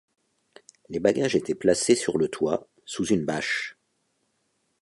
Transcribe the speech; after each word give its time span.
Les 0.89 0.99
bagages 0.99 1.35
étaient 1.35 1.53
placés 1.53 1.93
sur 1.95 2.17
le 2.17 2.27
toit, 2.27 2.67
sous 2.85 3.05
une 3.09 3.23
bâche. 3.23 3.77